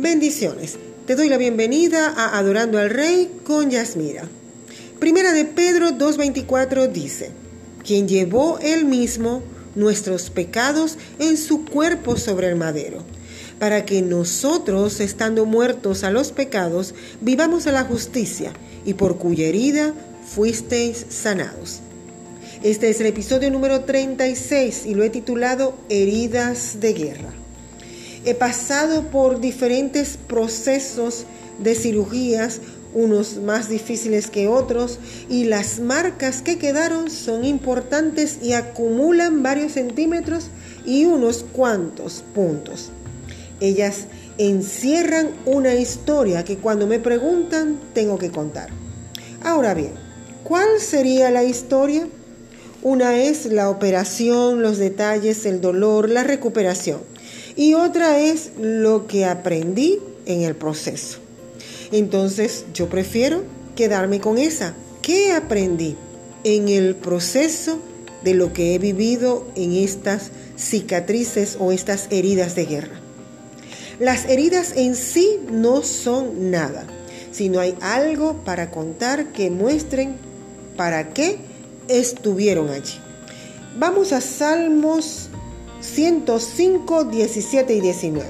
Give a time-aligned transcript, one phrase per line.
[0.00, 0.78] Bendiciones.
[1.06, 4.26] Te doy la bienvenida a Adorando al Rey con Yasmira.
[4.98, 7.32] Primera de Pedro 2.24 dice,
[7.84, 9.42] quien llevó él mismo
[9.74, 13.04] nuestros pecados en su cuerpo sobre el madero,
[13.58, 18.54] para que nosotros, estando muertos a los pecados, vivamos a la justicia,
[18.86, 19.92] y por cuya herida
[20.26, 21.80] fuisteis sanados.
[22.62, 27.34] Este es el episodio número 36 y lo he titulado Heridas de Guerra.
[28.26, 31.24] He pasado por diferentes procesos
[31.58, 32.60] de cirugías,
[32.92, 34.98] unos más difíciles que otros,
[35.30, 40.48] y las marcas que quedaron son importantes y acumulan varios centímetros
[40.84, 42.90] y unos cuantos puntos.
[43.58, 44.04] Ellas
[44.36, 48.68] encierran una historia que cuando me preguntan tengo que contar.
[49.42, 49.92] Ahora bien,
[50.44, 52.06] ¿cuál sería la historia?
[52.82, 57.09] Una es la operación, los detalles, el dolor, la recuperación
[57.60, 61.18] y otra es lo que aprendí en el proceso.
[61.92, 63.42] Entonces yo prefiero
[63.76, 64.72] quedarme con esa.
[65.02, 65.94] ¿Qué aprendí
[66.42, 67.78] en el proceso
[68.24, 72.98] de lo que he vivido en estas cicatrices o estas heridas de guerra?
[73.98, 76.86] Las heridas en sí no son nada,
[77.30, 80.14] sino hay algo para contar que muestren
[80.78, 81.36] para qué
[81.88, 82.98] estuvieron allí.
[83.78, 85.28] Vamos a Salmos
[85.80, 88.26] 105, 17 y 19.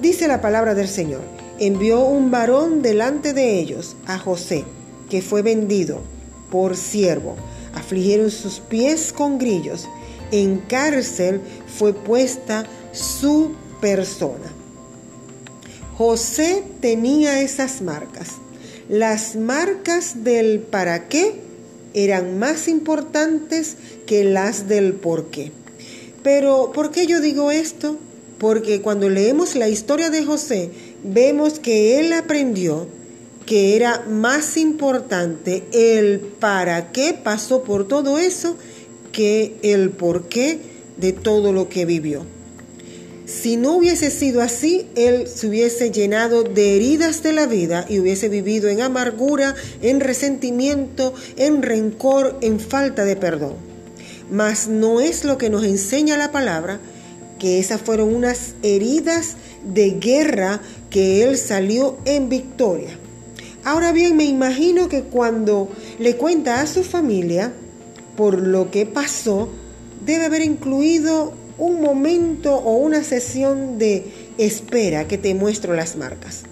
[0.00, 1.22] Dice la palabra del Señor,
[1.58, 4.64] envió un varón delante de ellos, a José,
[5.08, 6.00] que fue vendido
[6.50, 7.36] por siervo.
[7.74, 9.88] Afligieron sus pies con grillos.
[10.30, 14.52] En cárcel fue puesta su persona.
[15.96, 18.34] José tenía esas marcas.
[18.88, 21.40] Las marcas del para qué
[21.94, 25.50] eran más importantes que las del por qué.
[26.30, 27.96] Pero, ¿por qué yo digo esto?
[28.36, 30.68] Porque cuando leemos la historia de José,
[31.02, 32.86] vemos que él aprendió
[33.46, 38.58] que era más importante el para qué pasó por todo eso
[39.10, 40.58] que el por qué
[40.98, 42.26] de todo lo que vivió.
[43.24, 48.00] Si no hubiese sido así, él se hubiese llenado de heridas de la vida y
[48.00, 53.67] hubiese vivido en amargura, en resentimiento, en rencor, en falta de perdón.
[54.30, 56.80] Mas no es lo que nos enseña la palabra,
[57.38, 62.98] que esas fueron unas heridas de guerra que él salió en victoria.
[63.64, 65.68] Ahora bien, me imagino que cuando
[65.98, 67.52] le cuenta a su familia
[68.16, 69.48] por lo que pasó,
[70.04, 76.42] debe haber incluido un momento o una sesión de espera que te muestro las marcas.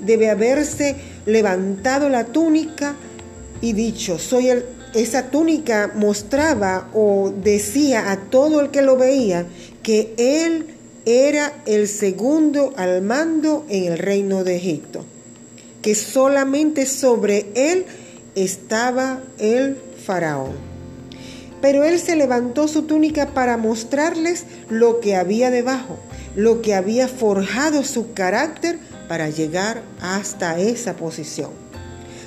[0.00, 2.94] Debe haberse levantado la túnica
[3.60, 4.64] y dicho, soy el
[4.96, 9.46] esa túnica mostraba o decía a todo el que lo veía
[9.82, 10.66] que él
[11.04, 15.04] era el segundo al mando en el reino de Egipto,
[15.82, 17.86] que solamente sobre él
[18.34, 20.52] estaba el faraón.
[21.60, 25.98] Pero él se levantó su túnica para mostrarles lo que había debajo,
[26.34, 28.78] lo que había forjado su carácter
[29.08, 31.50] para llegar hasta esa posición.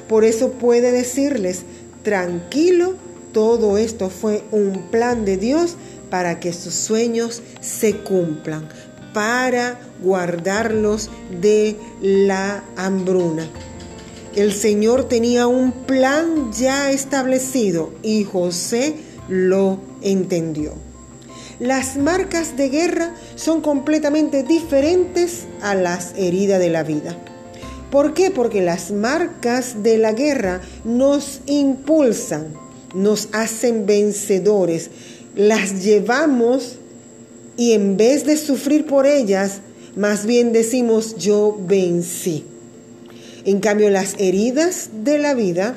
[0.07, 1.63] Por eso puede decirles,
[2.03, 2.95] tranquilo,
[3.33, 5.75] todo esto fue un plan de Dios
[6.09, 8.67] para que sus sueños se cumplan,
[9.13, 11.09] para guardarlos
[11.41, 13.47] de la hambruna.
[14.35, 18.95] El Señor tenía un plan ya establecido y José
[19.27, 20.73] lo entendió.
[21.59, 27.17] Las marcas de guerra son completamente diferentes a las heridas de la vida.
[27.91, 28.29] ¿Por qué?
[28.29, 32.53] Porque las marcas de la guerra nos impulsan,
[32.93, 34.91] nos hacen vencedores,
[35.35, 36.77] las llevamos
[37.57, 39.61] y en vez de sufrir por ellas,
[39.95, 42.45] más bien decimos yo vencí.
[43.45, 45.75] En cambio, las heridas de la vida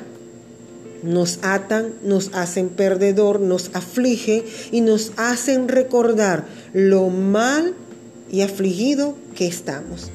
[1.01, 7.73] nos atan, nos hacen perdedor, nos aflige y nos hacen recordar lo mal
[8.31, 10.11] y afligido que estamos.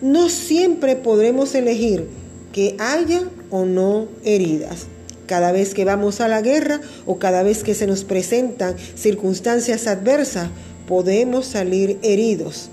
[0.00, 2.06] No siempre podremos elegir
[2.52, 4.86] que haya o no heridas.
[5.26, 9.86] Cada vez que vamos a la guerra o cada vez que se nos presentan circunstancias
[9.86, 10.50] adversas,
[10.86, 12.68] podemos salir heridos.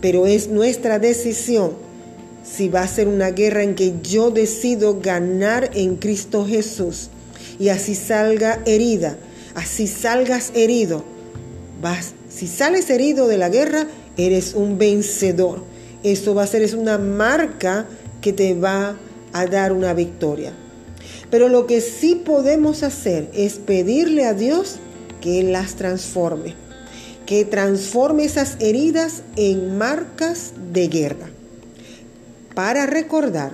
[0.00, 1.72] Pero es nuestra decisión
[2.44, 7.08] si va a ser una guerra en que yo decido ganar en Cristo Jesús
[7.58, 9.16] y así salga herida,
[9.54, 11.02] así salgas herido.
[11.80, 13.86] Vas, si sales herido de la guerra,
[14.16, 17.86] eres un vencedor eso va a ser es una marca
[18.20, 18.96] que te va
[19.32, 20.52] a dar una victoria.
[21.30, 24.76] Pero lo que sí podemos hacer es pedirle a Dios
[25.20, 26.54] que las transforme,
[27.26, 31.28] que transforme esas heridas en marcas de guerra.
[32.54, 33.52] para recordar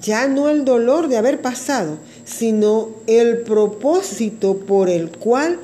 [0.00, 5.58] ya no el dolor de haber pasado, sino el propósito por el cual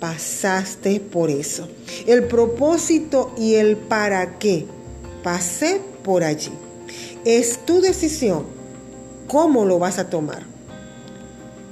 [0.00, 1.68] pasaste por eso.
[2.06, 4.66] El propósito y el para qué
[5.22, 6.52] pasé por allí.
[7.24, 8.44] Es tu decisión
[9.28, 10.44] cómo lo vas a tomar.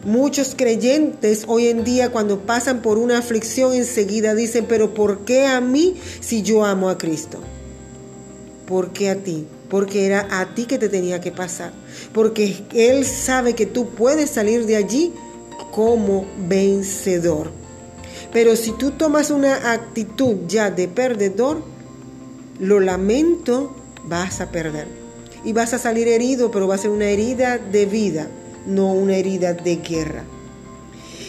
[0.04, 5.46] Muchos creyentes hoy en día cuando pasan por una aflicción enseguida dicen, pero ¿por qué
[5.46, 7.38] a mí si yo amo a Cristo?
[8.66, 9.46] ¿Por qué a ti?
[9.68, 11.72] Porque era a ti que te tenía que pasar.
[12.14, 15.12] Porque Él sabe que tú puedes salir de allí
[15.70, 17.50] como vencedor.
[18.32, 21.62] Pero si tú tomas una actitud ya de perdedor,
[22.60, 23.74] lo lamento,
[24.06, 24.86] vas a perder.
[25.44, 28.28] Y vas a salir herido, pero va a ser una herida de vida
[28.66, 30.24] no una herida de guerra.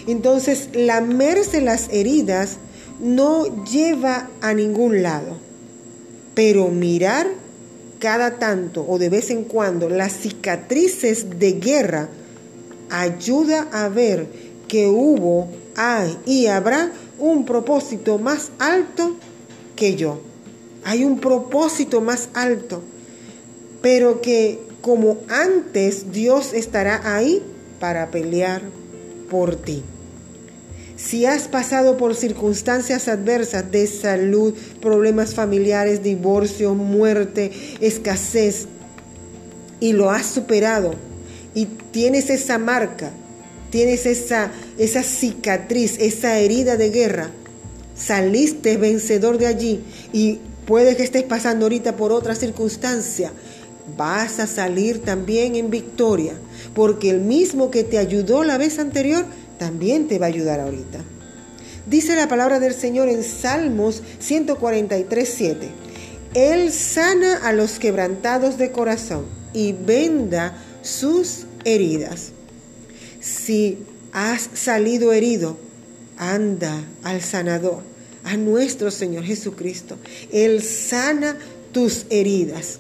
[0.08, 2.58] Entonces, lamerse las heridas
[3.00, 5.38] no lleva a ningún lado,
[6.34, 7.28] pero mirar
[8.00, 12.10] cada tanto o de vez en cuando las cicatrices de guerra
[12.90, 14.28] ayuda a ver
[14.68, 19.16] que hubo, hay y habrá un propósito más alto
[19.76, 20.20] que yo.
[20.84, 22.82] Hay un propósito más alto,
[23.82, 27.44] pero que como antes Dios estará ahí
[27.80, 28.62] para pelear
[29.30, 29.84] por ti.
[30.98, 38.68] Si has pasado por circunstancias adversas de salud, problemas familiares, divorcio, muerte, escasez,
[39.80, 40.94] y lo has superado,
[41.56, 43.12] y tienes esa marca,
[43.72, 47.32] tienes esa, esa cicatriz, esa herida de guerra,
[47.96, 53.32] saliste vencedor de allí y puede que estés pasando ahorita por otra circunstancia,
[53.98, 56.34] vas a salir también en victoria,
[56.74, 59.26] porque el mismo que te ayudó la vez anterior,
[59.58, 61.00] también te va a ayudar ahorita.
[61.86, 65.70] Dice la palabra del Señor en Salmos 143, 7.
[66.34, 72.32] Él sana a los quebrantados de corazón y venda sus heridas.
[73.20, 73.80] Si
[74.14, 75.58] has salido herido,
[76.18, 77.84] anda al sanador,
[78.24, 79.98] a nuestro Señor Jesucristo.
[80.32, 81.38] Él sana
[81.72, 82.80] tus heridas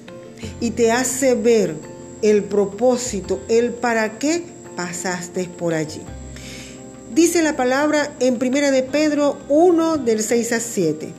[0.59, 1.75] y te hace ver
[2.21, 4.43] el propósito, el para qué
[4.75, 6.01] pasaste por allí.
[7.13, 11.09] Dice la palabra en Primera de Pedro 1 del 6 a 7,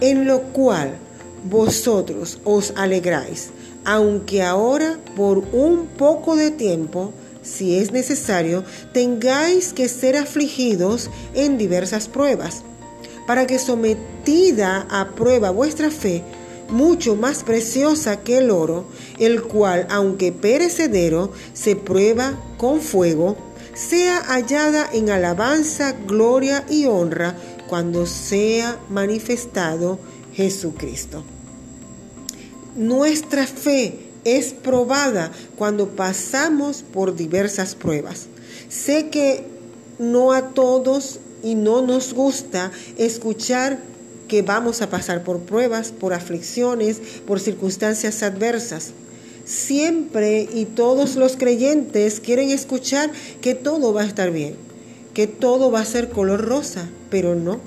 [0.00, 0.96] en lo cual
[1.44, 3.50] vosotros os alegráis,
[3.84, 7.12] aunque ahora por un poco de tiempo,
[7.42, 12.62] si es necesario, tengáis que ser afligidos en diversas pruebas,
[13.26, 16.22] para que sometida a prueba vuestra fe,
[16.68, 18.84] mucho más preciosa que el oro,
[19.18, 23.36] el cual, aunque perecedero, se prueba con fuego,
[23.74, 27.36] sea hallada en alabanza, gloria y honra
[27.68, 29.98] cuando sea manifestado
[30.34, 31.24] Jesucristo.
[32.76, 38.26] Nuestra fe es probada cuando pasamos por diversas pruebas.
[38.68, 39.44] Sé que
[39.98, 43.78] no a todos y no nos gusta escuchar
[44.30, 48.92] que vamos a pasar por pruebas, por aflicciones, por circunstancias adversas.
[49.44, 53.10] Siempre y todos los creyentes quieren escuchar
[53.40, 54.54] que todo va a estar bien,
[55.14, 57.58] que todo va a ser color rosa, pero no.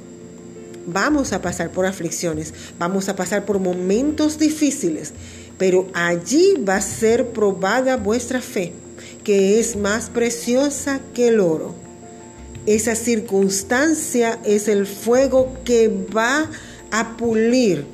[0.86, 5.12] Vamos a pasar por aflicciones, vamos a pasar por momentos difíciles,
[5.58, 8.72] pero allí va a ser probada vuestra fe,
[9.26, 11.83] que es más preciosa que el oro.
[12.66, 16.50] Esa circunstancia es el fuego que va
[16.92, 17.86] a pulir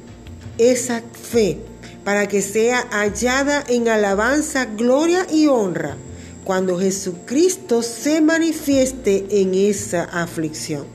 [0.59, 1.57] esa fe
[2.03, 5.97] para que sea hallada en alabanza, gloria y honra
[6.43, 10.85] cuando Jesucristo se manifieste en esa aflicción.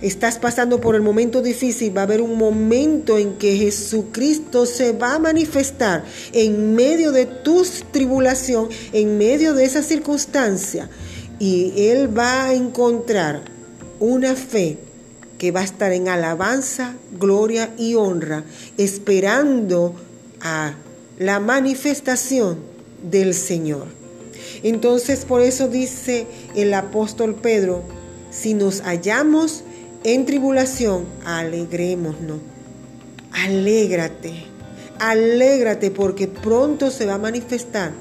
[0.00, 4.92] Estás pasando por el momento difícil, va a haber un momento en que Jesucristo se
[4.92, 10.88] va a manifestar en medio de tu tribulación, en medio de esa circunstancia
[11.38, 13.42] y Él va a encontrar
[14.00, 14.78] una fe
[15.38, 18.44] que va a estar en alabanza, gloria y honra,
[18.78, 19.94] esperando
[20.40, 20.74] a
[21.18, 22.58] la manifestación
[23.02, 23.86] del Señor.
[24.62, 27.82] Entonces por eso dice el apóstol Pedro,
[28.30, 29.62] si nos hallamos
[30.04, 32.38] en tribulación, alegrémonos.
[33.32, 34.32] Alégrate,
[34.98, 37.92] alégrate porque pronto se va a manifestar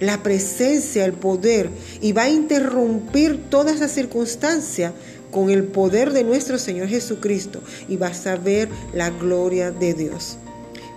[0.00, 1.70] la presencia, el poder,
[2.00, 4.92] y va a interrumpir toda esa circunstancia
[5.30, 10.36] con el poder de nuestro Señor Jesucristo y vas a ver la gloria de Dios.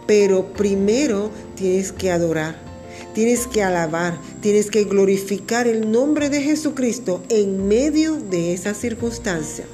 [0.06, 2.60] Pero primero tienes que adorar,
[3.14, 9.66] tienes que alabar, tienes que glorificar el nombre de Jesucristo en medio de esa circunstancia.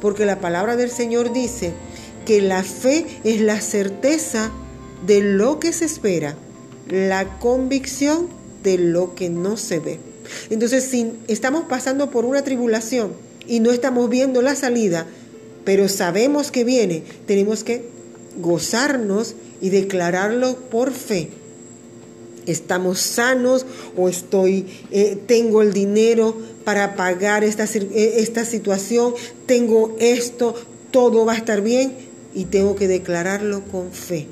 [0.00, 1.72] Porque la palabra del Señor dice
[2.26, 4.50] que la fe es la certeza
[5.06, 6.36] de lo que se espera
[6.88, 8.28] la convicción
[8.62, 9.98] de lo que no se ve.
[10.50, 13.12] Entonces, si estamos pasando por una tribulación
[13.46, 15.06] y no estamos viendo la salida,
[15.64, 17.84] pero sabemos que viene, tenemos que
[18.40, 21.28] gozarnos y declararlo por fe.
[22.46, 26.34] Estamos sanos o estoy, eh, tengo el dinero
[26.64, 29.12] para pagar esta, eh, esta situación,
[29.46, 30.54] tengo esto,
[30.90, 31.92] todo va a estar bien
[32.34, 34.26] y tengo que declararlo con fe,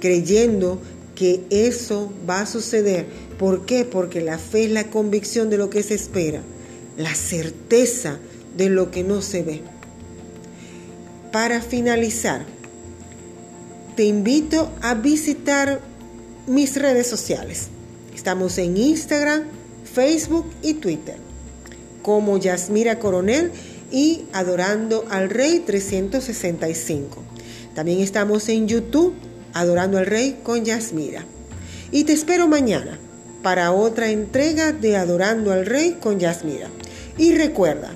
[0.00, 0.80] creyendo
[1.14, 3.06] que eso va a suceder.
[3.38, 3.84] ¿Por qué?
[3.84, 6.40] Porque la fe es la convicción de lo que se espera,
[6.96, 8.18] la certeza
[8.56, 9.62] de lo que no se ve.
[11.32, 12.44] Para finalizar,
[13.96, 15.80] te invito a visitar
[16.46, 17.68] mis redes sociales.
[18.14, 19.44] Estamos en Instagram,
[19.92, 21.24] Facebook y Twitter
[22.04, 23.50] como Yasmira Coronel
[23.90, 27.22] y Adorando al Rey 365.
[27.74, 29.14] También estamos en YouTube,
[29.54, 31.24] Adorando al Rey con Yasmira.
[31.90, 32.98] Y te espero mañana
[33.42, 36.68] para otra entrega de Adorando al Rey con Yasmira.
[37.16, 37.92] Y recuerda,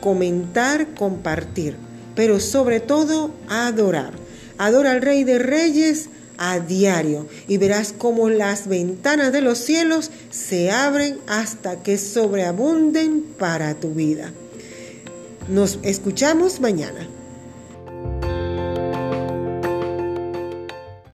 [0.00, 1.76] comentar, compartir,
[2.14, 4.12] pero sobre todo adorar.
[4.56, 10.10] Adora al Rey de Reyes a diario y verás cómo las ventanas de los cielos
[10.30, 14.32] se abren hasta que sobreabunden para tu vida.
[15.48, 17.08] Nos escuchamos mañana.